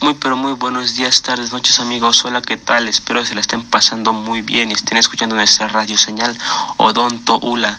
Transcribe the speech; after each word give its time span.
Muy 0.00 0.14
pero 0.14 0.36
muy 0.36 0.54
buenos 0.54 0.96
días, 0.96 1.20
tardes, 1.20 1.52
noches 1.52 1.80
amigos. 1.80 2.24
Hola, 2.24 2.40
¿qué 2.40 2.56
tal? 2.56 2.88
Espero 2.88 3.24
se 3.26 3.34
la 3.34 3.42
estén 3.42 3.62
pasando 3.62 4.14
muy 4.14 4.40
bien 4.40 4.70
y 4.70 4.74
estén 4.74 4.96
escuchando 4.96 5.34
nuestra 5.34 5.68
radio 5.68 5.98
señal 5.98 6.36
Odonto 6.78 7.38
Ula. 7.40 7.78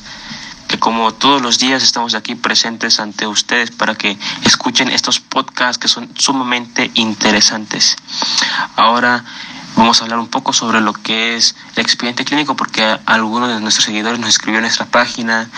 Que 0.67 0.77
como 0.77 1.13
todos 1.13 1.41
los 1.41 1.57
días 1.57 1.81
estamos 1.81 2.13
aquí 2.13 2.35
presentes 2.35 2.99
ante 2.99 3.25
ustedes 3.25 3.71
para 3.71 3.95
que 3.95 4.15
escuchen 4.43 4.89
estos 4.89 5.19
podcasts 5.19 5.79
que 5.79 5.87
son 5.87 6.09
sumamente 6.17 6.91
interesantes. 6.95 7.95
Ahora 8.75 9.23
vamos 9.75 9.99
a 9.99 10.03
hablar 10.03 10.19
un 10.19 10.27
poco 10.27 10.53
sobre 10.53 10.81
lo 10.81 10.93
que 10.93 11.35
es 11.35 11.55
el 11.75 11.81
expediente 11.81 12.25
clínico 12.25 12.55
porque 12.55 12.99
algunos 13.05 13.49
de 13.49 13.59
nuestros 13.59 13.85
seguidores 13.85 14.19
nos 14.19 14.29
escribió 14.29 14.59
en 14.59 14.63
nuestra 14.63 14.85
página 14.85 15.49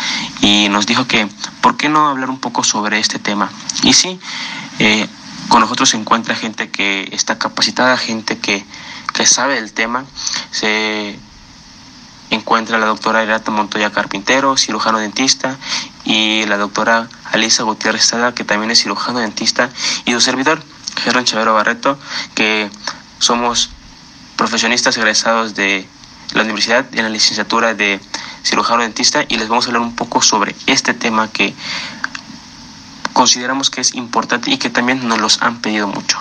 y 0.41 0.69
nos 0.69 0.85
dijo 0.85 1.05
que 1.05 1.27
¿por 1.61 1.75
qué 1.75 1.89
no 1.89 2.07
hablar 2.07 2.29
un 2.29 2.39
poco 2.39 2.63
sobre 2.63 2.99
este 2.99 3.19
tema? 3.19 3.49
Y 3.83 3.93
sí, 3.93 4.19
eh, 4.79 5.07
con 5.49 5.61
nosotros 5.61 5.89
se 5.89 5.97
encuentra 5.97 6.35
gente 6.35 6.69
que 6.69 7.09
está 7.11 7.37
capacitada, 7.37 7.97
gente 7.97 8.37
que, 8.37 8.65
sabe 9.25 9.55
del 9.55 9.73
tema. 9.73 10.05
Se 10.51 11.19
encuentra 12.29 12.77
la 12.77 12.85
doctora 12.85 13.21
Irata 13.21 13.51
Montoya 13.51 13.91
Carpintero, 13.91 14.55
cirujano 14.55 14.99
dentista, 14.99 15.57
y 16.05 16.45
la 16.45 16.57
doctora 16.57 17.09
Alisa 17.25 17.63
Gutiérrez 17.63 18.05
Sada, 18.05 18.33
que 18.33 18.45
también 18.45 18.71
es 18.71 18.81
cirujano 18.81 19.19
dentista, 19.19 19.69
y 20.05 20.13
su 20.13 20.21
servidor, 20.21 20.63
Gerón 21.03 21.25
Chavero 21.25 21.53
Barreto, 21.53 21.99
que 22.33 22.69
somos 23.17 23.71
profesionistas 24.37 24.95
egresados 24.95 25.53
de 25.55 25.85
la 26.33 26.43
universidad 26.43 26.85
en 26.93 27.03
la 27.03 27.09
licenciatura 27.09 27.73
de 27.73 27.99
cirujano 28.43 28.83
dentista 28.83 29.25
y 29.27 29.37
les 29.37 29.49
vamos 29.49 29.65
a 29.65 29.67
hablar 29.69 29.81
un 29.81 29.95
poco 29.95 30.21
sobre 30.21 30.55
este 30.67 30.93
tema 30.93 31.29
que 31.29 31.53
consideramos 33.19 33.69
que 33.69 33.81
es 33.81 33.95
importante 33.95 34.49
y 34.49 34.57
que 34.57 34.69
también 34.69 35.05
nos 35.05 35.19
los 35.19 35.41
han 35.41 35.59
pedido 35.59 35.89
mucho. 35.89 36.17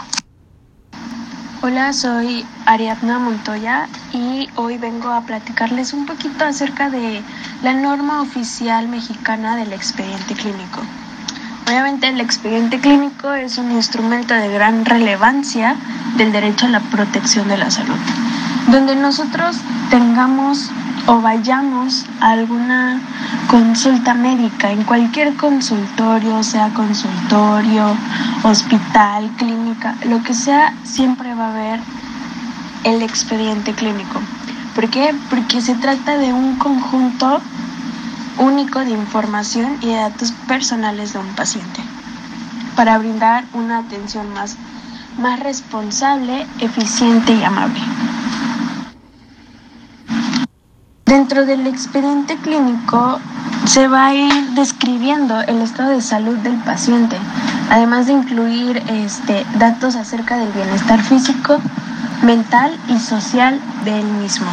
Hola, 1.62 1.92
soy 1.92 2.44
Ariadna 2.66 3.20
Montoya 3.20 3.88
y 4.12 4.48
hoy 4.56 4.78
vengo 4.78 5.08
a 5.08 5.20
platicarles 5.20 5.92
un 5.92 6.06
poquito 6.06 6.44
acerca 6.44 6.90
de 6.90 7.22
la 7.62 7.74
norma 7.74 8.20
oficial 8.20 8.88
mexicana 8.88 9.54
del 9.54 9.72
expediente 9.72 10.34
clínico. 10.34 10.80
Obviamente 11.68 12.08
el 12.08 12.20
expediente 12.20 12.80
clínico 12.80 13.32
es 13.32 13.58
un 13.58 13.70
instrumento 13.70 14.34
de 14.34 14.48
gran 14.48 14.84
relevancia 14.84 15.76
del 16.16 16.32
derecho 16.32 16.66
a 16.66 16.70
la 16.70 16.80
protección 16.80 17.46
de 17.46 17.58
la 17.58 17.70
salud, 17.70 17.98
donde 18.72 18.96
nosotros 18.96 19.56
tengamos 19.88 20.68
o 21.08 21.22
vayamos 21.22 22.04
a 22.20 22.32
alguna 22.32 23.00
consulta 23.48 24.12
médica, 24.12 24.70
en 24.70 24.84
cualquier 24.84 25.34
consultorio, 25.36 26.42
sea 26.42 26.68
consultorio, 26.74 27.96
hospital, 28.42 29.30
clínica, 29.38 29.96
lo 30.06 30.22
que 30.22 30.34
sea, 30.34 30.74
siempre 30.84 31.34
va 31.34 31.46
a 31.46 31.50
haber 31.50 31.80
el 32.84 33.00
expediente 33.00 33.72
clínico. 33.72 34.20
¿Por 34.74 34.90
qué? 34.90 35.14
Porque 35.30 35.62
se 35.62 35.74
trata 35.76 36.18
de 36.18 36.34
un 36.34 36.56
conjunto 36.56 37.40
único 38.36 38.80
de 38.80 38.90
información 38.90 39.78
y 39.80 39.86
de 39.86 39.96
datos 39.96 40.32
personales 40.46 41.14
de 41.14 41.20
un 41.20 41.34
paciente 41.34 41.80
para 42.76 42.98
brindar 42.98 43.44
una 43.54 43.78
atención 43.78 44.32
más, 44.34 44.56
más 45.18 45.40
responsable, 45.40 46.46
eficiente 46.60 47.32
y 47.32 47.42
amable. 47.42 47.80
Dentro 51.28 51.44
del 51.44 51.66
expediente 51.66 52.38
clínico 52.38 53.20
se 53.66 53.86
va 53.86 54.06
a 54.06 54.14
ir 54.14 54.32
describiendo 54.54 55.38
el 55.42 55.60
estado 55.60 55.90
de 55.90 56.00
salud 56.00 56.38
del 56.38 56.54
paciente, 56.60 57.18
además 57.68 58.06
de 58.06 58.14
incluir 58.14 58.82
este, 58.88 59.44
datos 59.58 59.94
acerca 59.94 60.38
del 60.38 60.50
bienestar 60.52 61.02
físico, 61.02 61.60
mental 62.22 62.74
y 62.88 62.98
social 62.98 63.60
del 63.84 64.04
mismo. 64.06 64.46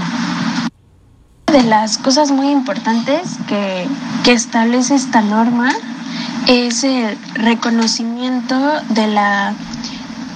Una 1.48 1.60
de 1.60 1.64
las 1.64 1.98
cosas 1.98 2.32
muy 2.32 2.50
importantes 2.50 3.22
que, 3.48 3.88
que 4.26 4.34
establece 4.34 4.96
esta 4.96 5.22
norma 5.22 5.70
es 6.48 6.84
el 6.84 7.18
reconocimiento 7.36 8.82
de 8.90 9.08
la 9.08 9.54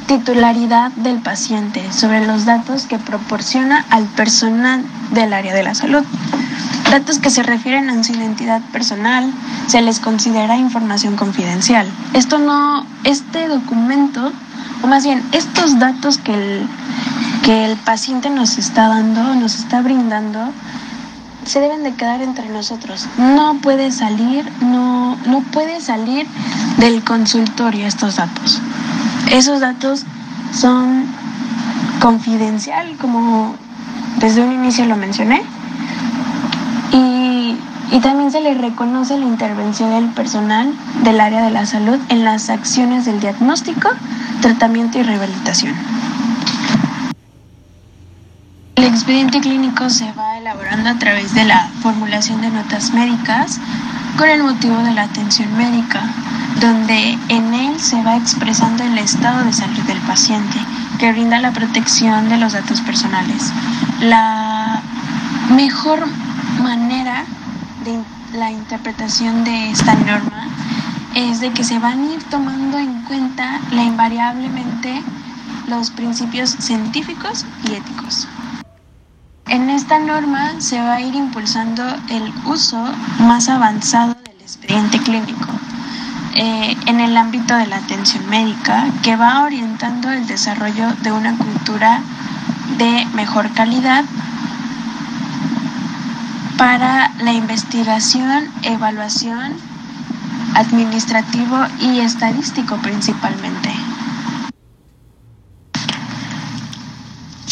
titularidad 0.10 0.92
del 0.94 1.20
paciente 1.20 1.84
sobre 1.94 2.26
los 2.26 2.44
datos 2.44 2.88
que 2.88 2.98
proporciona 2.98 3.86
al 3.92 4.06
personal 4.06 4.84
del 5.12 5.34
área 5.34 5.54
de 5.54 5.62
la 5.62 5.76
salud. 5.76 6.04
Datos 6.92 7.20
que 7.20 7.30
se 7.30 7.44
refieren 7.44 7.90
a 7.90 8.04
su 8.04 8.14
identidad 8.14 8.62
personal 8.72 9.32
se 9.68 9.82
les 9.82 10.00
considera 10.00 10.58
información 10.58 11.16
confidencial. 11.16 11.88
Esto 12.14 12.40
no, 12.40 12.84
este 13.04 13.48
documento, 13.48 14.32
o 14.82 14.88
más 14.88 15.04
bien 15.04 15.24
estos 15.32 15.78
datos 15.78 16.18
que 16.18 16.34
el, 16.34 16.68
que 17.44 17.66
el 17.66 17.78
paciente 17.78 18.32
nos 18.32 18.58
está 18.58 18.88
dando, 18.88 19.36
nos 19.36 19.56
está 19.56 19.82
brindando, 19.82 20.52
se 21.46 21.60
deben 21.60 21.84
de 21.84 21.94
quedar 21.94 22.24
entre 22.24 22.50
nosotros. 22.50 23.08
No 23.18 23.56
puede 23.62 23.92
salir, 23.92 24.52
no, 24.62 25.16
no 25.28 25.42
puede 25.42 25.82
salir 25.82 26.26
del 26.78 27.04
consultorio 27.04 27.86
estos 27.86 28.16
datos. 28.16 28.60
Esos 29.32 29.60
datos 29.60 30.06
son 30.60 31.06
confidencial, 32.02 32.98
como 32.98 33.56
desde 34.18 34.42
un 34.42 34.54
inicio 34.54 34.86
lo 34.86 34.96
mencioné, 34.96 35.44
y, 36.92 37.56
y 37.92 38.00
también 38.02 38.32
se 38.32 38.42
le 38.42 38.54
reconoce 38.54 39.18
la 39.18 39.26
intervención 39.26 39.92
del 39.92 40.10
personal 40.10 40.74
del 41.04 41.20
área 41.20 41.44
de 41.44 41.52
la 41.52 41.66
salud 41.66 41.98
en 42.10 42.24
las 42.24 42.50
acciones 42.50 43.06
del 43.06 43.20
diagnóstico, 43.20 43.90
tratamiento 44.42 45.00
y 45.00 45.04
rehabilitación. 45.04 45.76
El 48.76 48.86
expediente 48.86 49.42
clínico 49.42 49.90
se 49.90 50.12
va 50.14 50.38
elaborando 50.38 50.90
a 50.90 51.00
través 51.00 51.34
de 51.34 51.44
la 51.44 51.70
formulación 51.82 52.42
de 52.42 52.50
notas 52.50 52.94
médicas 52.94 53.60
con 54.18 54.30
el 54.30 54.44
motivo 54.44 54.78
de 54.78 54.94
la 54.94 55.04
atención 55.04 55.56
médica, 55.58 56.02
donde 56.60 57.18
en 57.30 57.54
él 57.54 57.80
se 57.80 58.02
va 58.04 58.18
expresando 58.18 58.84
el 58.84 58.98
estado 58.98 59.46
de 59.46 59.54
salud 59.54 59.82
del 59.82 60.00
paciente, 60.00 60.58
que 60.98 61.12
brinda 61.12 61.40
la 61.40 61.52
protección 61.52 62.30
de 62.30 62.38
los 62.38 62.54
datos 62.54 62.82
personales. 62.82 63.52
La 64.02 64.82
mejor 65.56 66.08
manera 66.60 67.26
de 67.84 68.04
la 68.38 68.52
interpretación 68.52 69.44
de 69.44 69.72
esta 69.72 69.96
norma 69.96 70.48
es 71.16 71.40
de 71.40 71.52
que 71.52 71.64
se 71.64 71.80
van 71.80 72.00
a 72.00 72.14
ir 72.14 72.24
tomando 72.24 72.78
en 72.78 73.04
cuenta 73.04 73.60
la 73.72 73.84
invariablemente 73.84 75.02
los 75.68 75.92
principios 75.92 76.52
científicos 76.52 77.46
y 77.68 77.74
éticos. 77.74 78.28
En 79.48 79.70
esta 79.70 80.00
norma 80.00 80.60
se 80.60 80.80
va 80.80 80.96
a 80.96 81.02
ir 81.02 81.16
impulsando 81.16 81.84
el 82.10 82.32
uso 82.46 82.78
más 83.20 83.50
avanzado 83.50 84.16
del 84.24 84.42
expediente 84.42 85.00
clínico 85.00 85.48
eh, 86.36 86.78
en 86.86 87.00
el 87.00 87.18
ámbito 87.18 87.56
de 87.56 87.68
la 87.68 87.78
atención 87.78 88.28
médica 88.30 88.86
que 89.02 89.16
va 89.16 89.42
orientando 89.42 90.12
el 90.12 90.28
desarrollo 90.28 90.94
de 91.02 91.12
una 91.12 91.36
cultura 91.38 92.02
de 92.78 93.08
mejor 93.16 93.52
calidad 93.54 94.06
para 96.60 97.14
la 97.20 97.32
investigación, 97.32 98.52
evaluación, 98.64 99.56
administrativo 100.56 101.56
y 101.80 102.02
estadístico 102.02 102.76
principalmente. 102.82 103.74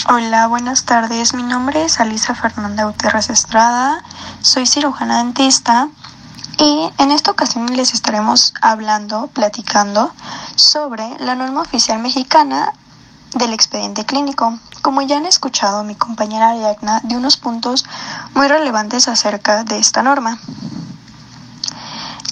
Hola, 0.09 0.47
buenas 0.47 0.84
tardes. 0.84 1.34
Mi 1.34 1.44
nombre 1.44 1.85
es 1.85 2.01
Alisa 2.01 2.35
Fernanda 2.35 2.84
Gutiérrez 2.84 3.29
Estrada. 3.29 4.03
Soy 4.41 4.66
cirujana 4.66 5.19
dentista 5.19 5.88
y 6.57 6.90
en 6.97 7.12
esta 7.12 7.31
ocasión 7.31 7.66
les 7.78 7.94
estaremos 7.94 8.53
hablando, 8.62 9.28
platicando 9.28 10.12
sobre 10.57 11.17
la 11.19 11.35
norma 11.35 11.62
oficial 11.62 11.99
mexicana 11.99 12.73
del 13.35 13.53
expediente 13.53 14.06
clínico. 14.06 14.59
Como 14.82 15.02
ya 15.02 15.18
han 15.18 15.26
escuchado 15.26 15.84
mi 15.84 15.96
compañera 15.96 16.50
Ariadna 16.50 17.02
de 17.03 17.16
unos 17.16 17.38
puntos 17.38 17.85
muy 18.34 18.47
relevantes 18.47 19.08
acerca 19.08 19.64
de 19.64 19.79
esta 19.79 20.03
norma. 20.03 20.40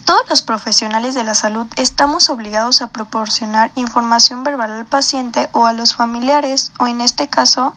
Todos 0.05 0.29
los 0.29 0.43
profesionales 0.43 1.15
de 1.15 1.23
la 1.23 1.33
salud 1.33 1.65
estamos 1.77 2.29
obligados 2.29 2.83
a 2.83 2.87
proporcionar 2.87 3.71
información 3.75 4.43
verbal 4.43 4.71
al 4.71 4.85
paciente 4.85 5.49
o 5.51 5.65
a 5.65 5.73
los 5.73 5.95
familiares 5.95 6.71
o 6.79 6.85
en 6.85 7.01
este 7.01 7.27
caso 7.27 7.73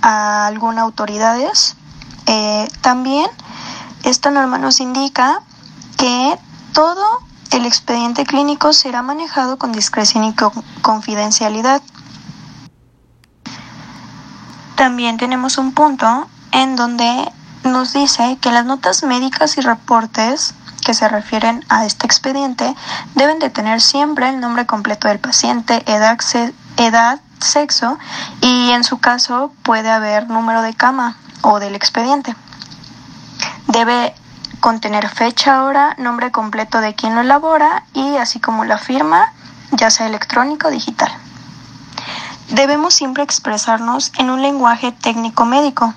a 0.00 0.46
algunas 0.46 0.84
autoridades. 0.84 1.74
Eh, 2.26 2.68
también 2.80 3.26
esta 4.04 4.30
norma 4.30 4.58
nos 4.58 4.80
indica 4.80 5.42
que 5.96 6.38
todo 6.72 7.20
el 7.50 7.66
expediente 7.66 8.24
clínico 8.24 8.72
será 8.72 9.02
manejado 9.02 9.58
con 9.58 9.72
discreción 9.72 10.24
y 10.24 10.34
confidencialidad. 10.82 11.82
También 14.76 15.16
tenemos 15.16 15.58
un 15.58 15.72
punto 15.72 16.28
en 16.52 16.76
donde 16.76 17.30
nos 17.64 17.92
dice 17.92 18.38
que 18.40 18.50
las 18.50 18.64
notas 18.64 19.02
médicas 19.02 19.56
y 19.56 19.60
reportes 19.60 20.54
que 20.84 20.94
se 20.94 21.08
refieren 21.08 21.64
a 21.68 21.86
este 21.86 22.06
expediente 22.06 22.74
deben 23.14 23.38
de 23.38 23.50
tener 23.50 23.80
siempre 23.80 24.28
el 24.28 24.40
nombre 24.40 24.66
completo 24.66 25.08
del 25.08 25.18
paciente, 25.18 25.82
edad, 25.86 26.18
edad, 26.76 27.20
sexo 27.40 27.98
y 28.40 28.70
en 28.70 28.84
su 28.84 28.98
caso 28.98 29.52
puede 29.62 29.90
haber 29.90 30.28
número 30.28 30.62
de 30.62 30.74
cama 30.74 31.16
o 31.42 31.60
del 31.60 31.74
expediente. 31.74 32.34
Debe 33.68 34.14
contener 34.60 35.08
fecha, 35.08 35.64
hora, 35.64 35.94
nombre 35.98 36.30
completo 36.30 36.80
de 36.80 36.94
quien 36.94 37.14
lo 37.14 37.22
elabora 37.22 37.84
y 37.92 38.16
así 38.16 38.40
como 38.40 38.64
la 38.64 38.78
firma, 38.78 39.32
ya 39.72 39.90
sea 39.90 40.06
electrónico 40.06 40.68
o 40.68 40.70
digital. 40.70 41.12
Debemos 42.54 42.94
siempre 42.94 43.24
expresarnos 43.24 44.12
en 44.16 44.30
un 44.30 44.40
lenguaje 44.40 44.92
técnico 44.92 45.44
médico. 45.44 45.92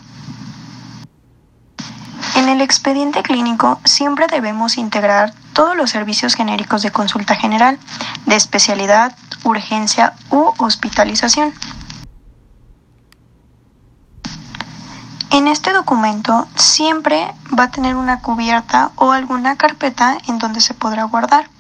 En 2.36 2.50
el 2.50 2.62
expediente 2.62 3.22
clínico 3.22 3.80
siempre 3.84 4.26
debemos 4.26 4.80
integrar 4.80 5.36
todos 5.54 5.78
los 5.78 5.92
servicios 5.92 6.34
genéricos 6.34 6.82
de 6.82 6.90
consulta 6.90 7.36
general, 7.36 7.78
de 8.26 8.36
especialidad, 8.36 9.16
urgencia 9.44 10.16
u 10.32 10.52
hospitalización. 10.58 11.54
En 15.30 15.48
este 15.48 15.74
documento 15.74 16.48
siempre 16.56 17.36
va 17.58 17.66
a 17.66 17.72
tener 17.72 17.96
una 17.96 18.22
cubierta 18.22 18.90
o 18.96 19.12
alguna 19.12 19.58
carpeta 19.58 20.18
en 20.28 20.40
donde 20.40 20.62
se 20.62 20.74
podrá 20.74 21.04
guardar. 21.04 21.52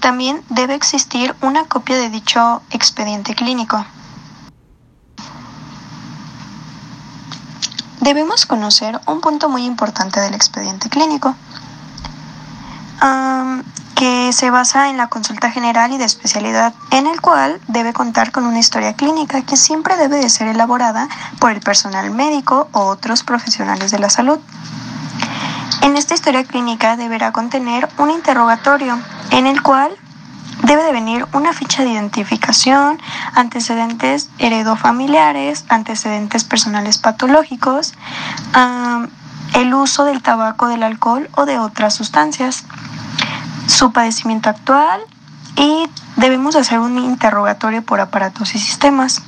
También 0.00 0.42
debe 0.48 0.74
existir 0.74 1.36
una 1.40 1.66
copia 1.66 1.96
de 1.96 2.10
dicho 2.10 2.62
expediente 2.72 3.36
clínico. 3.36 3.86
Debemos 8.04 8.44
conocer 8.44 9.00
un 9.06 9.22
punto 9.22 9.48
muy 9.48 9.64
importante 9.64 10.20
del 10.20 10.34
expediente 10.34 10.90
clínico 10.90 11.34
que 13.94 14.30
se 14.34 14.50
basa 14.50 14.90
en 14.90 14.98
la 14.98 15.06
consulta 15.06 15.50
general 15.50 15.90
y 15.90 15.96
de 15.96 16.04
especialidad, 16.04 16.74
en 16.90 17.06
el 17.06 17.22
cual 17.22 17.62
debe 17.66 17.94
contar 17.94 18.30
con 18.30 18.44
una 18.44 18.58
historia 18.58 18.92
clínica 18.92 19.40
que 19.40 19.56
siempre 19.56 19.96
debe 19.96 20.18
de 20.18 20.28
ser 20.28 20.48
elaborada 20.48 21.08
por 21.38 21.52
el 21.52 21.60
personal 21.60 22.10
médico 22.10 22.68
o 22.72 22.80
otros 22.80 23.22
profesionales 23.22 23.90
de 23.90 23.98
la 23.98 24.10
salud. 24.10 24.38
En 25.80 25.96
esta 25.96 26.12
historia 26.12 26.44
clínica 26.44 26.98
deberá 26.98 27.32
contener 27.32 27.88
un 27.96 28.10
interrogatorio 28.10 28.98
en 29.30 29.46
el 29.46 29.62
cual 29.62 29.96
debe 30.64 30.82
de 30.82 30.92
venir 30.92 31.26
una 31.32 31.52
ficha 31.52 31.84
de 31.84 31.90
identificación, 31.90 33.00
antecedentes 33.34 34.30
heredofamiliares, 34.38 35.64
antecedentes 35.68 36.44
personales 36.44 36.98
patológicos, 36.98 37.94
el 39.54 39.74
uso 39.74 40.04
del 40.04 40.22
tabaco, 40.22 40.68
del 40.68 40.82
alcohol 40.82 41.28
o 41.36 41.44
de 41.44 41.58
otras 41.58 41.94
sustancias 41.94 42.64
su 43.66 43.92
padecimiento 43.92 44.50
actual 44.50 45.00
y 45.56 45.86
debemos 46.16 46.56
hacer 46.56 46.78
un 46.78 46.98
interrogatorio 46.98 47.82
por 47.82 48.00
aparatos 48.00 48.54
y 48.54 48.58
sistemas. 48.58 49.22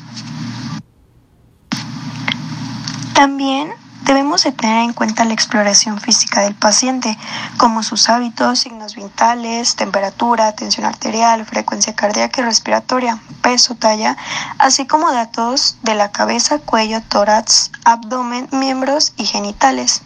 También 3.15 3.73
debemos 4.06 4.44
de 4.44 4.53
tener 4.53 4.82
en 4.82 4.93
cuenta 4.93 5.25
la 5.25 5.35
exploración 5.35 6.00
física 6.00 6.43
del 6.43 6.55
paciente, 6.55 7.19
como 7.58 7.82
sus 7.82 8.08
hábitos, 8.08 8.61
signos 8.61 8.94
vitales, 8.94 9.75
temperatura, 9.75 10.53
tensión 10.53 10.87
arterial, 10.87 11.44
frecuencia 11.44 11.94
cardíaca 11.94 12.41
y 12.41 12.44
respiratoria, 12.44 13.19
peso, 13.43 13.75
talla, 13.75 14.17
así 14.58 14.87
como 14.87 15.11
datos 15.11 15.76
de 15.82 15.97
la 15.97 16.12
cabeza, 16.12 16.61
cuello, 16.61 17.03
tórax, 17.03 17.73
abdomen, 17.85 18.49
miembros 18.53 19.12
y 19.17 19.26
genitales. 19.26 20.03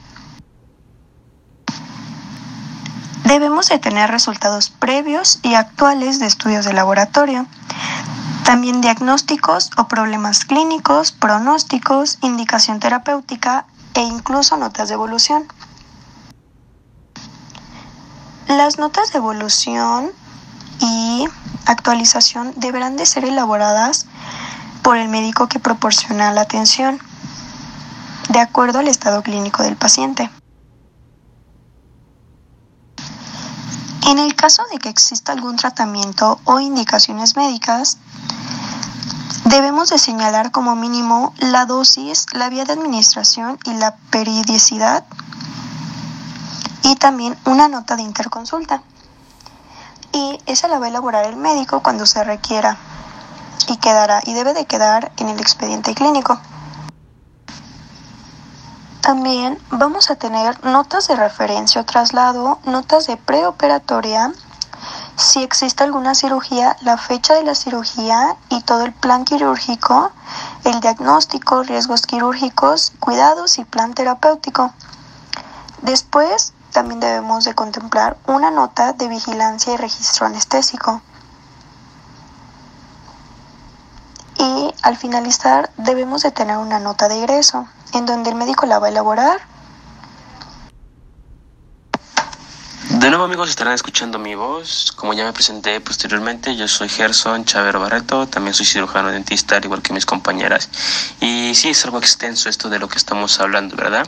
Debemos 3.25 3.69
de 3.69 3.79
tener 3.79 4.11
resultados 4.11 4.71
previos 4.71 5.39
y 5.43 5.55
actuales 5.55 6.19
de 6.19 6.27
estudios 6.27 6.65
de 6.65 6.73
laboratorio, 6.73 7.47
también 8.45 8.81
diagnósticos 8.81 9.71
o 9.77 9.87
problemas 9.87 10.45
clínicos, 10.45 11.13
pronósticos, 11.13 12.19
indicación 12.23 12.81
terapéutica 12.81 13.67
e 13.95 14.01
incluso 14.01 14.57
notas 14.57 14.89
de 14.89 14.95
evolución. 14.95 15.47
Las 18.49 18.79
notas 18.79 19.13
de 19.13 19.19
evolución 19.19 20.11
y 20.81 21.29
actualización 21.67 22.53
deberán 22.57 22.97
de 22.97 23.07
ser 23.07 23.25
elaboradas 23.25 24.07
por 24.83 24.97
el 24.97 25.09
médico 25.09 25.49
que 25.49 25.61
proporciona 25.61 26.33
la 26.33 26.43
atención, 26.43 26.99
de 28.31 28.41
acuerdo 28.41 28.79
al 28.79 28.89
estado 28.89 29.23
clínico 29.23 29.63
del 29.63 29.77
paciente. 29.77 30.31
En 34.07 34.19
el 34.19 34.35
caso 34.35 34.65
de 34.73 34.79
que 34.79 34.89
exista 34.89 35.33
algún 35.33 35.57
tratamiento 35.57 36.41
o 36.45 36.59
indicaciones 36.59 37.37
médicas, 37.37 37.99
debemos 39.51 39.91
de 39.91 39.99
señalar 39.99 40.53
como 40.53 40.77
mínimo 40.77 41.35
la 41.39 41.67
dosis, 41.67 42.27
la 42.33 42.49
vía 42.49 42.65
de 42.65 42.73
administración 42.73 43.59
y 43.65 43.75
la 43.75 43.97
periodicidad 44.11 45.05
y 46.85 46.95
también 46.95 47.37
una 47.45 47.69
nota 47.69 47.97
de 47.97 48.03
interconsulta. 48.03 48.83
Y 50.13 50.39
esa 50.47 50.69
la 50.69 50.79
va 50.79 50.87
a 50.87 50.89
elaborar 50.89 51.25
el 51.27 51.37
médico 51.37 51.83
cuando 51.83 52.07
se 52.07 52.23
requiera 52.23 52.79
y 53.67 53.77
quedará 53.77 54.23
y 54.25 54.35
debe 54.35 54.55
de 54.55 54.67
quedar 54.67 55.11
en 55.17 55.29
el 55.29 55.41
expediente 55.41 55.95
clínico. 55.95 56.41
También 59.01 59.59
vamos 59.71 60.11
a 60.11 60.15
tener 60.15 60.65
notas 60.65 61.09
de 61.09 61.17
referencia 61.17 61.81
o 61.81 61.85
traslado, 61.85 62.61
notas 62.65 63.09
de 63.09 63.17
preoperatoria, 63.17 64.33
si 65.21 65.43
existe 65.43 65.85
alguna 65.85 66.15
cirugía, 66.15 66.77
la 66.81 66.97
fecha 66.97 67.35
de 67.35 67.45
la 67.45 67.55
cirugía 67.55 68.37
y 68.49 68.63
todo 68.63 68.85
el 68.85 68.93
plan 68.93 69.25
quirúrgico, 69.25 70.11
el 70.65 70.81
diagnóstico, 70.81 71.63
riesgos 71.63 72.07
quirúrgicos, 72.07 72.93
cuidados 72.99 73.59
y 73.59 73.65
plan 73.65 73.93
terapéutico. 73.93 74.73
Después, 75.83 76.53
también 76.73 77.01
debemos 77.01 77.45
de 77.45 77.55
contemplar 77.55 78.17
una 78.27 78.51
nota 78.51 78.93
de 78.93 79.09
vigilancia 79.09 79.75
y 79.75 79.77
registro 79.77 80.27
anestésico. 80.27 81.03
Y 84.39 84.75
al 84.83 84.97
finalizar 84.97 85.71
debemos 85.77 86.23
de 86.23 86.31
tener 86.31 86.57
una 86.57 86.79
nota 86.79 87.09
de 87.09 87.19
egreso 87.19 87.67
en 87.93 88.07
donde 88.07 88.31
el 88.31 88.37
médico 88.37 88.67
la 88.67 88.79
va 88.79 88.87
a 88.87 88.91
elaborar. 88.91 89.41
De 93.01 93.09
nuevo 93.09 93.25
amigos 93.25 93.49
estarán 93.49 93.73
escuchando 93.73 94.19
mi 94.19 94.35
voz. 94.35 94.93
Como 94.93 95.15
ya 95.15 95.25
me 95.25 95.33
presenté 95.33 95.81
posteriormente, 95.81 96.55
yo 96.55 96.69
soy 96.69 96.91
Gerson 96.91 97.47
Chavero 97.47 97.81
Barreto, 97.81 98.29
también 98.29 98.53
soy 98.53 98.67
cirujano 98.67 99.11
dentista, 99.11 99.57
al 99.57 99.65
igual 99.65 99.81
que 99.81 99.95
mis 99.95 100.05
compañeras. 100.05 100.69
Y 101.19 101.55
sí, 101.55 101.71
es 101.71 101.83
algo 101.87 101.97
extenso 101.97 102.51
esto 102.51 102.69
de 102.69 102.79
lo 102.79 102.89
que 102.89 102.99
estamos 102.99 103.41
hablando, 103.41 103.75
¿verdad? 103.75 104.07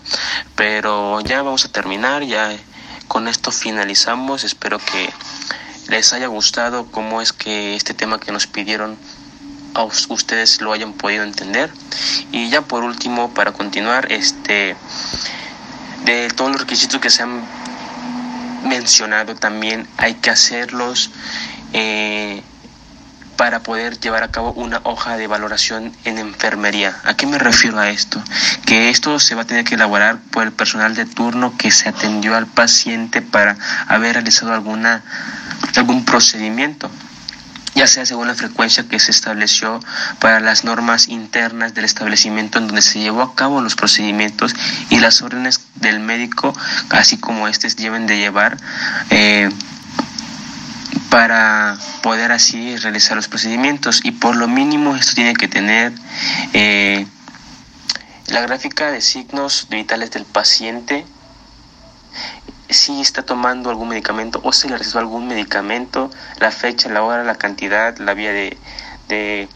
Pero 0.57 1.23
ya 1.23 1.41
vamos 1.41 1.65
a 1.65 1.69
terminar, 1.69 2.23
ya 2.25 2.55
con 3.09 3.29
esto 3.29 3.51
finalizamos. 3.51 4.45
Espero 4.45 4.79
que 4.79 5.11
les 5.89 6.13
haya 6.13 6.27
gustado 6.27 6.85
cómo 6.91 7.23
es 7.23 7.33
que 7.33 7.75
este 7.75 7.95
tema 7.95 8.21
que 8.21 8.31
nos 8.31 8.47
pidieron 8.47 8.99
a 9.73 9.85
ustedes 9.85 10.61
lo 10.61 10.71
hayan 10.71 10.93
podido 10.93 11.25
entender. 11.25 11.73
Y 12.31 12.51
ya 12.51 12.61
por 12.61 12.85
último, 12.85 13.33
para 13.33 13.53
continuar, 13.55 14.13
este 14.13 14.77
de 16.05 16.29
todos 16.29 16.51
los 16.51 16.61
requisitos 16.61 17.01
que 17.01 17.09
se 17.09 17.23
han 17.23 17.43
mencionado 18.63 19.35
también 19.35 19.87
hay 19.97 20.15
que 20.15 20.31
hacerlos 20.31 21.11
eh, 21.73 22.43
para 23.37 23.63
poder 23.63 23.99
llevar 23.99 24.23
a 24.23 24.31
cabo 24.31 24.53
una 24.53 24.81
hoja 24.85 25.17
de 25.17 25.27
valoración 25.27 25.93
en 26.05 26.19
enfermería. 26.19 27.01
¿A 27.05 27.15
qué 27.15 27.27
me 27.27 27.39
refiero 27.39 27.79
a 27.79 27.91
esto? 27.91 28.23
Que 28.67 28.89
esto 28.89 29.19
se 29.19 29.35
va 29.35 29.43
a 29.43 29.47
tener 29.47 29.65
que 29.65 29.75
elaborar 29.75 30.19
por 30.31 30.45
el 30.45 30.53
personal 30.53 30.95
de 30.95 31.07
turno 31.07 31.57
que 31.57 31.71
se 31.71 31.89
atendió 31.89 32.37
al 32.37 32.47
paciente 32.47 33.23
para 33.23 33.57
haber 33.89 34.15
realizado 34.15 34.53
alguna 34.53 35.03
algún 35.77 36.05
procedimiento 36.05 36.91
ya 37.75 37.87
sea 37.87 38.05
según 38.07 38.29
la 38.29 38.35
frecuencia 38.35 38.85
que 38.89 38.99
se 38.99 39.11
estableció 39.11 39.81
para 40.21 40.41
las 40.41 40.65
normas 40.65 41.09
internas 41.09 41.75
del 41.75 41.85
establecimiento 41.85 42.59
en 42.59 42.67
donde 42.67 42.83
se 42.83 43.01
llevó 43.01 43.23
a 43.23 43.35
cabo 43.35 43.61
los 43.61 43.75
procedimientos 43.75 44.55
y 44.91 44.99
las 44.99 45.23
órdenes 45.23 45.61
del 45.77 46.01
médico, 46.01 46.55
así 46.91 47.17
como 47.17 47.49
estos 47.49 47.77
deben 47.77 48.07
de 48.07 48.19
llevar 48.19 48.57
eh, 49.11 49.51
para 51.11 51.77
poder 52.03 52.33
así 52.33 52.77
realizar 52.77 53.17
los 53.17 53.29
procedimientos. 53.29 54.01
Y 54.03 54.13
por 54.13 54.37
lo 54.37 54.49
mínimo 54.49 54.97
esto 54.97 55.13
tiene 55.15 55.35
que 55.35 55.49
tener 55.49 55.93
eh, 56.53 57.07
la 58.29 58.41
gráfica 58.41 58.91
de 58.91 59.01
signos 59.01 59.67
vitales 59.69 60.11
del 60.11 60.25
paciente 60.25 61.05
si 62.73 63.01
está 63.01 63.23
tomando 63.23 63.71
algún 63.71 63.89
medicamento 63.89 64.41
o 64.45 64.53
se 64.53 64.69
le 64.69 64.79
recetó 64.79 64.99
algún 64.99 65.27
medicamento, 65.27 66.11
la 66.39 66.51
fecha, 66.51 66.89
la 66.89 67.03
hora, 67.03 67.25
la 67.25 67.37
cantidad, 67.37 67.97
la 67.99 68.15
vía 68.15 68.33
de, 68.33 68.57
de 69.09 69.49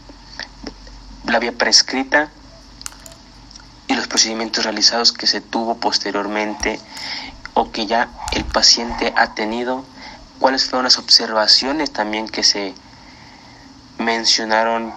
la 1.25 1.39
vía 1.39 1.51
prescrita 1.51 2.29
y 3.87 3.95
los 3.95 4.07
procedimientos 4.07 4.63
realizados 4.63 5.11
que 5.13 5.27
se 5.27 5.41
tuvo 5.41 5.77
posteriormente 5.77 6.79
o 7.53 7.71
que 7.71 7.85
ya 7.85 8.09
el 8.33 8.45
paciente 8.45 9.13
ha 9.15 9.33
tenido, 9.33 9.83
cuáles 10.39 10.65
fueron 10.65 10.83
las 10.83 10.99
observaciones 10.99 11.91
también 11.91 12.27
que 12.27 12.43
se 12.43 12.75
mencionaron 13.97 14.93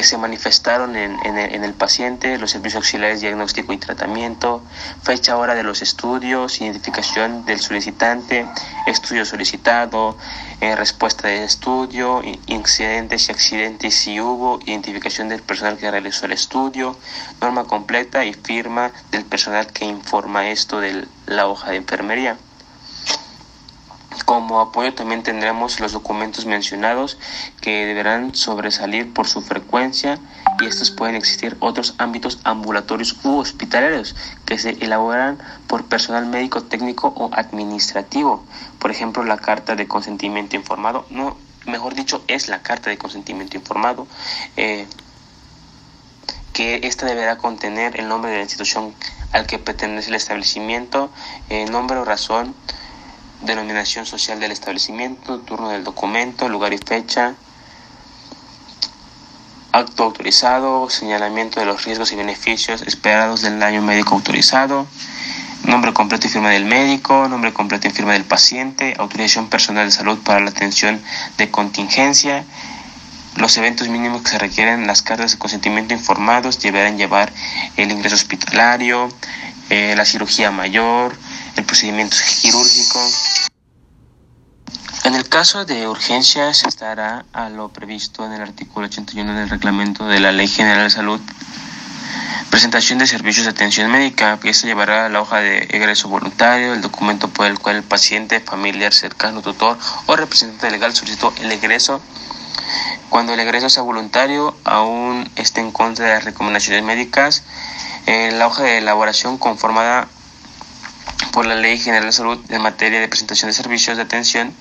que 0.00 0.06
se 0.06 0.16
manifestaron 0.16 0.96
en, 0.96 1.18
en, 1.26 1.62
el, 1.62 1.74
paciente, 1.74 2.38
los 2.38 2.52
servicios 2.52 2.76
auxiliares, 2.76 3.20
diagnóstico 3.20 3.74
y 3.74 3.76
tratamiento, 3.76 4.62
fecha, 5.02 5.36
hora 5.36 5.54
de 5.54 5.62
los 5.62 5.82
estudios, 5.82 6.58
identificación 6.62 7.44
del 7.44 7.58
solicitante, 7.58 8.46
estudio 8.86 9.26
solicitado, 9.26 10.16
eh, 10.62 10.74
respuesta 10.74 11.28
del 11.28 11.42
estudio, 11.42 12.22
incidentes 12.46 13.28
y 13.28 13.32
accidentes 13.32 13.94
si 13.94 14.18
hubo, 14.22 14.58
identificación 14.64 15.28
del 15.28 15.42
personal 15.42 15.76
que 15.76 15.90
realizó 15.90 16.24
el 16.24 16.32
estudio, 16.32 16.96
norma 17.42 17.64
completa 17.64 18.24
y 18.24 18.32
firma 18.32 18.92
del 19.10 19.26
personal 19.26 19.66
que 19.66 19.84
informa 19.84 20.48
esto 20.48 20.80
de 20.80 21.06
la 21.26 21.46
hoja 21.46 21.72
de 21.72 21.76
enfermería. 21.76 22.38
Como 24.24 24.60
apoyo 24.60 24.92
también 24.92 25.22
tendremos 25.22 25.78
los 25.78 25.92
documentos 25.92 26.44
mencionados 26.44 27.16
que 27.60 27.86
deberán 27.86 28.34
sobresalir 28.34 29.12
por 29.12 29.28
su 29.28 29.40
frecuencia 29.40 30.18
y 30.60 30.66
estos 30.66 30.90
pueden 30.90 31.14
existir 31.14 31.56
otros 31.60 31.94
ámbitos 31.98 32.40
ambulatorios 32.42 33.16
u 33.24 33.38
hospitalarios 33.38 34.16
que 34.46 34.58
se 34.58 34.70
elaboran 34.80 35.38
por 35.68 35.84
personal 35.84 36.26
médico, 36.26 36.62
técnico 36.62 37.12
o 37.16 37.30
administrativo. 37.32 38.44
Por 38.80 38.90
ejemplo, 38.90 39.22
la 39.24 39.36
carta 39.36 39.76
de 39.76 39.86
consentimiento 39.86 40.56
informado, 40.56 41.06
no, 41.10 41.36
mejor 41.66 41.94
dicho, 41.94 42.24
es 42.26 42.48
la 42.48 42.62
carta 42.62 42.90
de 42.90 42.98
consentimiento 42.98 43.56
informado. 43.56 44.08
Eh, 44.56 44.86
que 46.52 46.80
esta 46.82 47.06
deberá 47.06 47.38
contener 47.38 47.98
el 47.98 48.08
nombre 48.08 48.32
de 48.32 48.38
la 48.38 48.42
institución 48.42 48.92
al 49.32 49.46
que 49.46 49.58
pertenece 49.58 50.08
el 50.08 50.16
establecimiento, 50.16 51.10
eh, 51.48 51.64
nombre 51.66 51.96
o 51.96 52.04
razón 52.04 52.54
denominación 53.42 54.06
social 54.06 54.40
del 54.40 54.52
establecimiento, 54.52 55.40
turno 55.40 55.70
del 55.70 55.84
documento, 55.84 56.48
lugar 56.48 56.72
y 56.72 56.78
fecha, 56.78 57.34
acto 59.72 60.04
autorizado, 60.04 60.90
señalamiento 60.90 61.60
de 61.60 61.66
los 61.66 61.84
riesgos 61.84 62.12
y 62.12 62.16
beneficios 62.16 62.82
esperados 62.82 63.42
del 63.42 63.62
año 63.62 63.82
médico 63.82 64.14
autorizado, 64.14 64.86
nombre 65.64 65.92
completo 65.92 66.26
y 66.26 66.30
firma 66.30 66.50
del 66.50 66.64
médico, 66.64 67.28
nombre 67.28 67.52
completo 67.52 67.86
y 67.88 67.90
firma 67.90 68.14
del 68.14 68.24
paciente, 68.24 68.94
autorización 68.98 69.48
personal 69.48 69.86
de 69.86 69.92
salud 69.92 70.18
para 70.18 70.40
la 70.40 70.50
atención 70.50 71.00
de 71.38 71.50
contingencia, 71.50 72.44
los 73.36 73.56
eventos 73.56 73.88
mínimos 73.88 74.22
que 74.22 74.30
se 74.30 74.38
requieren, 74.38 74.86
las 74.86 75.02
cartas 75.02 75.32
de 75.32 75.38
consentimiento 75.38 75.94
informados 75.94 76.58
deberán 76.60 76.98
llevar 76.98 77.32
el 77.76 77.92
ingreso 77.92 78.16
hospitalario, 78.16 79.08
eh, 79.70 79.94
la 79.96 80.04
cirugía 80.04 80.50
mayor, 80.50 81.16
el 81.56 81.64
procedimiento 81.64 82.16
quirúrgico. 82.40 83.00
En 85.10 85.16
el 85.16 85.28
caso 85.28 85.64
de 85.64 85.88
urgencia 85.88 86.54
se 86.54 86.68
estará 86.68 87.24
a 87.32 87.48
lo 87.48 87.68
previsto 87.70 88.24
en 88.24 88.30
el 88.30 88.42
artículo 88.42 88.86
81 88.86 89.34
del 89.34 89.50
reglamento 89.50 90.06
de 90.06 90.20
la 90.20 90.30
Ley 90.30 90.46
General 90.46 90.84
de 90.84 90.90
Salud. 90.90 91.20
Presentación 92.48 93.00
de 93.00 93.08
servicios 93.08 93.44
de 93.44 93.50
atención 93.50 93.90
médica, 93.90 94.38
que 94.38 94.54
se 94.54 94.68
llevará 94.68 95.08
la 95.08 95.20
hoja 95.20 95.38
de 95.38 95.66
egreso 95.70 96.08
voluntario, 96.08 96.74
el 96.74 96.80
documento 96.80 97.26
por 97.28 97.46
el 97.46 97.58
cual 97.58 97.74
el 97.74 97.82
paciente, 97.82 98.38
familiar, 98.38 98.94
cercano, 98.94 99.42
tutor 99.42 99.76
o 100.06 100.14
representante 100.14 100.70
legal 100.70 100.94
solicitó 100.94 101.34
el 101.40 101.50
egreso. 101.50 102.00
Cuando 103.08 103.34
el 103.34 103.40
egreso 103.40 103.68
sea 103.68 103.82
voluntario, 103.82 104.56
aún 104.62 105.28
esté 105.34 105.60
en 105.60 105.72
contra 105.72 106.06
de 106.06 106.14
las 106.14 106.24
recomendaciones 106.24 106.84
médicas, 106.84 107.42
eh, 108.06 108.30
la 108.30 108.46
hoja 108.46 108.62
de 108.62 108.78
elaboración 108.78 109.38
conformada 109.38 110.06
por 111.32 111.46
la 111.46 111.56
Ley 111.56 111.78
General 111.78 112.06
de 112.06 112.12
Salud 112.12 112.38
en 112.48 112.62
materia 112.62 113.00
de 113.00 113.08
presentación 113.08 113.50
de 113.50 113.54
servicios 113.54 113.96
de 113.96 114.04
atención 114.04 114.54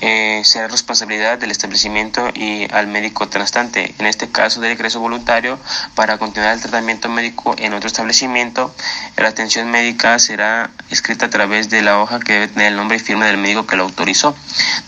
eh, 0.00 0.40
será 0.44 0.68
responsabilidad 0.68 1.38
del 1.38 1.50
establecimiento 1.50 2.30
y 2.34 2.66
al 2.72 2.86
médico 2.86 3.28
tratante, 3.28 3.94
en 3.98 4.06
este 4.06 4.30
caso 4.30 4.60
del 4.60 4.72
egreso 4.72 5.00
voluntario, 5.00 5.58
para 5.94 6.18
continuar 6.18 6.54
el 6.54 6.60
tratamiento 6.60 7.08
médico 7.08 7.54
en 7.58 7.74
otro 7.74 7.86
establecimiento. 7.86 8.74
La 9.16 9.28
atención 9.28 9.70
médica 9.70 10.18
será 10.18 10.70
escrita 10.88 11.26
a 11.26 11.30
través 11.30 11.68
de 11.68 11.82
la 11.82 12.00
hoja 12.00 12.18
que 12.20 12.32
debe 12.32 12.48
tener 12.48 12.68
el 12.68 12.76
nombre 12.76 12.96
y 12.96 13.00
firma 13.00 13.26
del 13.26 13.36
médico 13.36 13.66
que 13.66 13.76
lo 13.76 13.84
autorizó. 13.84 14.34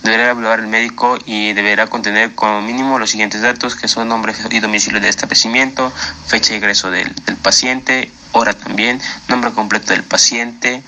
Deberá 0.02 0.30
evaluar 0.30 0.60
el 0.60 0.66
médico 0.66 1.18
y 1.26 1.52
deberá 1.52 1.86
contener 1.88 2.34
como 2.34 2.62
mínimo 2.62 2.98
los 2.98 3.10
siguientes 3.10 3.42
datos 3.42 3.76
que 3.76 3.88
son 3.88 4.08
nombre 4.08 4.34
y 4.50 4.60
domicilio 4.60 5.00
del 5.00 5.10
establecimiento, 5.10 5.92
fecha 6.26 6.50
de 6.50 6.56
ingreso 6.56 6.90
del, 6.90 7.12
paciente, 7.42 8.10
hora 8.32 8.54
también, 8.54 9.00
nombre 9.28 9.52
completo 9.52 9.92
del 9.92 10.04
paciente, 10.04 10.82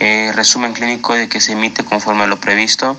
eh, 0.00 0.32
resumen 0.34 0.72
clínico 0.72 1.14
de 1.14 1.28
que 1.28 1.40
se 1.40 1.52
emite 1.52 1.84
conforme 1.84 2.24
a 2.24 2.26
lo 2.26 2.40
previsto, 2.40 2.98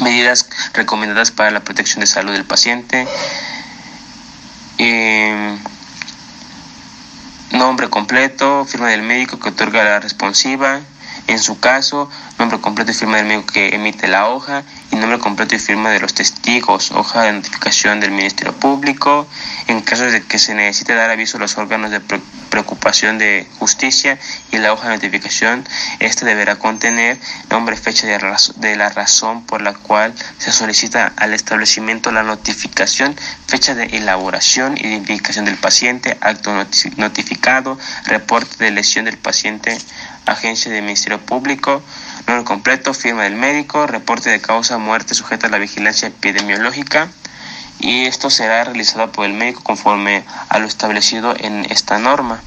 medidas 0.00 0.48
recomendadas 0.74 1.30
para 1.30 1.50
la 1.50 1.60
protección 1.60 2.00
de 2.00 2.06
salud 2.06 2.32
del 2.32 2.44
paciente, 2.44 3.06
eh, 4.78 5.58
nombre 7.52 7.88
completo, 7.88 8.64
firma 8.64 8.88
del 8.88 9.02
médico 9.02 9.38
que 9.38 9.50
otorga 9.50 9.84
la 9.84 10.00
responsiva, 10.00 10.80
en 11.26 11.38
su 11.40 11.58
caso, 11.58 12.08
nombre 12.38 12.60
completo 12.60 12.92
y 12.92 12.94
firma 12.94 13.16
del 13.16 13.26
médico 13.26 13.52
que 13.52 13.74
emite 13.74 14.06
la 14.06 14.28
hoja 14.28 14.62
y 14.92 14.96
nombre 14.96 15.18
completo 15.18 15.56
y 15.56 15.58
firma 15.58 15.90
de 15.90 16.00
los 16.00 16.14
testigos, 16.14 16.92
hoja 16.92 17.22
de 17.22 17.32
notificación 17.32 17.98
del 17.98 18.12
Ministerio 18.12 18.52
Público, 18.54 19.26
en 19.66 19.80
caso 19.80 20.04
de 20.04 20.22
que 20.22 20.38
se 20.38 20.54
necesite 20.54 20.94
dar 20.94 21.10
aviso 21.10 21.38
a 21.38 21.40
los 21.40 21.56
órganos 21.58 21.90
de 21.90 22.00
preocupación 22.50 23.18
de 23.18 23.46
justicia 23.58 24.18
y 24.52 24.58
la 24.58 24.72
hoja 24.72 24.88
de 24.88 24.96
notificación, 24.96 25.66
esta 26.00 26.26
deberá 26.26 26.56
contener 26.56 27.18
nombre, 27.50 27.76
fecha 27.76 28.06
de, 28.06 28.18
de 28.56 28.76
la 28.76 28.88
razón 28.88 29.44
por 29.44 29.62
la 29.62 29.74
cual 29.74 30.14
se 30.38 30.52
solicita 30.52 31.12
al 31.16 31.34
establecimiento 31.34 32.10
la 32.12 32.22
notificación, 32.22 33.16
fecha 33.46 33.74
de 33.74 33.84
elaboración, 33.96 34.76
identificación 34.78 35.44
del 35.44 35.56
paciente, 35.56 36.16
acto 36.20 36.52
notificado, 36.96 37.78
reporte 38.04 38.64
de 38.64 38.70
lesión 38.70 39.04
del 39.04 39.18
paciente, 39.18 39.76
agencia 40.26 40.70
del 40.70 40.82
Ministerio 40.82 41.20
Público, 41.20 41.82
nombre 42.26 42.44
completo, 42.44 42.94
firma 42.94 43.24
del 43.24 43.36
médico, 43.36 43.86
reporte 43.86 44.30
de 44.30 44.40
causa 44.40 44.78
muerte 44.78 45.14
sujeta 45.14 45.46
a 45.46 45.50
la 45.50 45.58
vigilancia 45.58 46.08
epidemiológica 46.08 47.08
y 47.78 48.06
esto 48.06 48.30
será 48.30 48.64
realizado 48.64 49.12
por 49.12 49.26
el 49.26 49.32
médico 49.32 49.62
conforme 49.62 50.24
a 50.48 50.58
lo 50.58 50.66
establecido 50.66 51.34
en 51.36 51.66
esta 51.70 51.98
norma. 51.98 52.40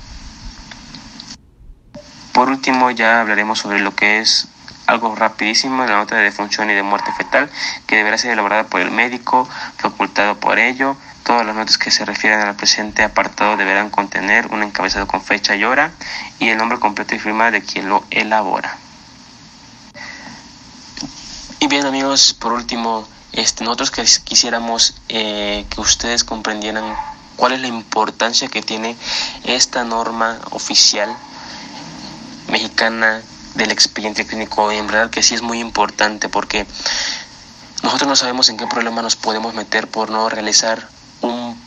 Por 2.33 2.50
último 2.50 2.91
ya 2.91 3.21
hablaremos 3.21 3.59
sobre 3.59 3.79
lo 3.79 3.95
que 3.95 4.19
es 4.19 4.48
algo 4.88 5.15
rapidísimo, 5.15 5.86
la 5.86 5.98
nota 5.98 6.15
de 6.15 6.24
defunción 6.24 6.69
y 6.69 6.74
de 6.74 6.83
muerte 6.83 7.12
fetal, 7.13 7.50
que 7.86 7.98
deberá 7.98 8.17
ser 8.17 8.31
elaborada 8.31 8.65
por 8.65 8.81
el 8.81 8.91
médico, 8.91 9.48
facultado 9.77 10.39
por 10.39 10.57
ello. 10.57 10.95
Todas 11.24 11.45
las 11.45 11.55
notas 11.55 11.77
que 11.77 11.91
se 11.91 12.05
refieran 12.05 12.48
al 12.48 12.55
presente 12.55 13.03
apartado 13.03 13.55
deberán 13.55 13.91
contener 13.91 14.48
un 14.48 14.63
encabezado 14.63 15.07
con 15.07 15.21
fecha 15.21 15.55
y 15.55 15.63
hora 15.63 15.91
y 16.39 16.50
el 16.50 16.57
nombre 16.57 16.79
completo 16.79 17.13
y 17.13 17.19
firma 17.19 17.51
de 17.51 17.62
quien 17.62 17.88
lo 17.88 18.03
elabora. 18.09 18.77
Bien 21.79 21.88
amigos, 21.88 22.33
por 22.33 22.51
último, 22.51 23.07
este, 23.31 23.63
nosotros 23.63 23.89
quisiéramos 24.25 24.95
eh, 25.07 25.65
que 25.69 25.79
ustedes 25.79 26.25
comprendieran 26.25 26.83
cuál 27.38 27.53
es 27.53 27.62
la 27.62 27.67
importancia 27.67 28.50
que 28.50 28.62
tiene 28.62 28.98
esta 29.45 29.86
norma 29.86 30.41
oficial 30.51 31.09
mexicana 32.50 33.21
del 33.55 33.71
expediente 33.71 34.27
clínico. 34.27 34.74
En 34.74 34.88
verdad 34.88 35.09
que 35.09 35.24
sí 35.24 35.36
es 35.36 35.41
muy 35.41 35.62
importante 35.62 36.27
porque 36.27 36.67
nosotros 37.81 38.09
no 38.09 38.17
sabemos 38.17 38.50
en 38.50 38.57
qué 38.57 38.67
problema 38.67 39.01
nos 39.01 39.15
podemos 39.15 39.53
meter 39.53 39.88
por 39.88 40.09
no 40.09 40.27
realizar 40.27 40.89
un 41.21 41.57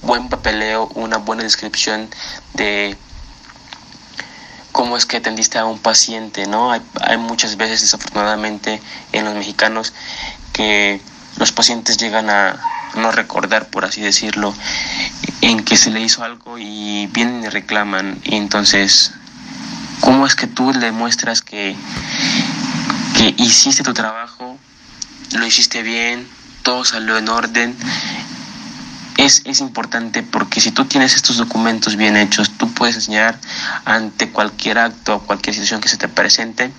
buen 0.00 0.30
papeleo, 0.30 0.86
una 0.94 1.18
buena 1.18 1.42
descripción 1.42 2.08
de 2.54 2.96
cómo 4.78 4.96
es 4.96 5.06
que 5.06 5.16
atendiste 5.16 5.58
a 5.58 5.64
un 5.64 5.80
paciente, 5.80 6.46
¿no? 6.46 6.70
Hay, 6.70 6.80
hay 7.00 7.16
muchas 7.18 7.56
veces, 7.56 7.80
desafortunadamente, 7.80 8.80
en 9.10 9.24
los 9.24 9.34
mexicanos 9.34 9.92
que 10.52 11.00
los 11.36 11.50
pacientes 11.50 11.96
llegan 11.96 12.30
a 12.30 12.60
no 12.94 13.10
recordar, 13.10 13.66
por 13.70 13.84
así 13.84 14.00
decirlo, 14.00 14.54
en 15.40 15.64
que 15.64 15.76
se 15.76 15.90
le 15.90 16.00
hizo 16.00 16.22
algo 16.22 16.58
y 16.58 17.08
vienen 17.08 17.42
y 17.42 17.48
reclaman. 17.48 18.20
Y 18.22 18.36
entonces, 18.36 19.10
¿cómo 19.98 20.28
es 20.28 20.36
que 20.36 20.46
tú 20.46 20.72
le 20.72 20.92
muestras 20.92 21.42
que, 21.42 21.74
que 23.16 23.34
hiciste 23.36 23.82
tu 23.82 23.94
trabajo, 23.94 24.56
lo 25.32 25.44
hiciste 25.44 25.82
bien, 25.82 26.28
todo 26.62 26.84
salió 26.84 27.18
en 27.18 27.28
orden 27.28 27.76
es, 29.18 29.42
es 29.44 29.60
importante 29.60 30.22
porque 30.22 30.60
si 30.60 30.70
tú 30.70 30.86
tienes 30.86 31.14
estos 31.14 31.36
documentos 31.36 31.96
bien 31.96 32.16
hechos, 32.16 32.50
tú 32.56 32.72
puedes 32.72 32.94
enseñar 32.94 33.38
ante 33.84 34.30
cualquier 34.30 34.78
acto 34.78 35.16
o 35.16 35.20
cualquier 35.20 35.54
situación 35.54 35.80
que 35.80 35.88
se 35.88 35.98
te 35.98 36.08
presente 36.08 36.70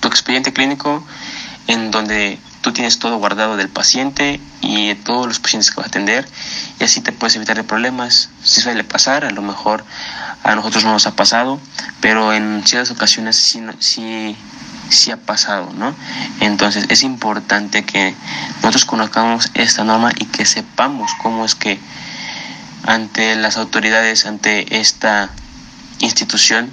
tu 0.00 0.08
expediente 0.08 0.52
clínico 0.52 1.04
en 1.66 1.90
donde 1.90 2.38
tú 2.60 2.72
tienes 2.72 2.98
todo 2.98 3.16
guardado 3.16 3.56
del 3.56 3.68
paciente 3.68 4.38
y 4.60 4.88
de 4.88 4.94
todos 4.94 5.26
los 5.26 5.40
pacientes 5.40 5.70
que 5.70 5.76
vas 5.76 5.86
a 5.86 5.88
atender 5.88 6.28
y 6.78 6.84
así 6.84 7.00
te 7.00 7.12
puedes 7.12 7.36
evitar 7.36 7.56
de 7.56 7.64
problemas. 7.64 8.28
Si 8.42 8.60
suele 8.60 8.84
pasar, 8.84 9.24
a 9.24 9.30
lo 9.30 9.40
mejor 9.40 9.84
a 10.42 10.54
nosotros 10.54 10.84
no 10.84 10.92
nos 10.92 11.06
ha 11.06 11.16
pasado, 11.16 11.58
pero 12.00 12.34
en 12.34 12.62
ciertas 12.66 12.90
ocasiones 12.90 13.36
sí, 13.36 13.62
sí, 13.78 14.36
sí 14.92 15.10
ha 15.10 15.16
pasado, 15.16 15.70
¿no? 15.74 15.94
Entonces 16.40 16.86
es 16.88 17.02
importante 17.02 17.84
que 17.84 18.14
nosotros 18.56 18.84
conozcamos 18.84 19.50
esta 19.54 19.84
norma 19.84 20.12
y 20.18 20.26
que 20.26 20.44
sepamos 20.44 21.12
cómo 21.22 21.44
es 21.44 21.54
que 21.54 21.78
ante 22.84 23.36
las 23.36 23.56
autoridades, 23.56 24.26
ante 24.26 24.78
esta 24.80 25.30
institución, 26.00 26.70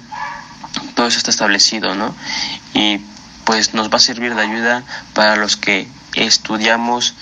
todo 0.94 1.06
eso 1.06 1.18
está 1.18 1.30
establecido, 1.30 1.94
¿no? 1.94 2.14
Y 2.74 3.00
pues 3.44 3.74
nos 3.74 3.90
va 3.90 3.96
a 3.96 4.00
servir 4.00 4.34
de 4.34 4.42
ayuda 4.42 4.84
para 5.14 5.36
los 5.36 5.56
que 5.56 5.88
estudiamos 6.14 7.14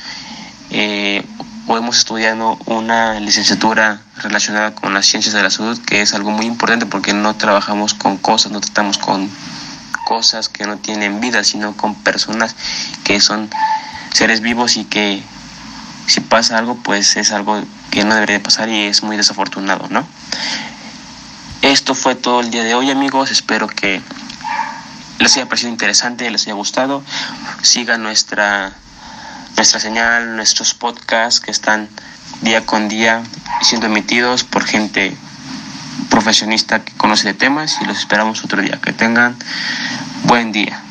eh, 0.71 1.25
o 1.67 1.77
hemos 1.77 1.99
estudiado 1.99 2.59
una 2.65 3.21
licenciatura 3.21 4.01
relacionada 4.17 4.75
con 4.75 4.95
las 4.95 5.07
ciencias 5.07 5.35
de 5.35 5.43
la 5.43 5.51
salud, 5.51 5.79
que 5.85 6.01
es 6.01 6.15
algo 6.15 6.31
muy 6.31 6.47
importante 6.47 6.87
porque 6.87 7.13
no 7.13 7.37
trabajamos 7.37 7.95
con 7.95 8.17
cosas, 8.17 8.53
no 8.53 8.61
tratamos 8.61 8.97
con 8.97 9.31
cosas 10.09 10.49
que 10.49 10.65
no 10.65 10.79
tienen 10.79 11.21
vida, 11.21 11.45
sino 11.45 11.77
con 11.77 11.95
personas 11.95 12.57
que 13.05 13.21
son 13.21 13.51
seres 14.11 14.41
vivos 14.41 14.79
y 14.79 14.85
que 14.85 15.23
si 16.07 16.21
pasa 16.21 16.57
algo, 16.57 16.77
pues 16.77 17.19
es 17.19 17.31
algo 17.31 17.63
que 17.91 18.05
no 18.05 18.15
debería 18.15 18.43
pasar 18.43 18.71
y 18.71 18.87
es 18.87 19.03
muy 19.03 19.19
desafortunado, 19.19 19.87
¿no? 19.91 20.09
Esto 21.61 21.95
fue 21.95 22.15
todo 22.15 22.41
el 22.41 22.51
día 22.51 22.65
de 22.65 22.75
hoy, 22.75 22.91
amigos. 22.91 23.31
Espero 23.31 23.67
que 23.67 24.01
les 25.19 25.37
haya 25.37 25.45
parecido 25.45 25.71
interesante, 25.71 26.31
les 26.31 26.45
haya 26.45 26.55
gustado. 26.55 27.03
Sigan 27.61 28.03
nuestra 28.03 28.73
nuestra 29.57 29.79
señal, 29.79 30.37
nuestros 30.37 30.73
podcasts 30.73 31.41
que 31.41 31.51
están 31.51 31.87
día 32.41 32.65
con 32.65 32.89
día 32.89 33.23
siendo 33.61 33.89
emitidos 33.89 34.43
por 34.43 34.65
gente 34.65 35.15
profesionista 36.09 36.85
que 36.85 36.93
conoce 36.95 37.29
de 37.29 37.35
temas 37.35 37.79
y 37.81 37.85
los 37.85 37.99
esperamos 37.99 38.45
otro 38.45 38.63
día. 38.63 38.81
Que 38.81 38.93
tengan 38.93 39.37
buen 40.29 40.53
día. 40.53 40.88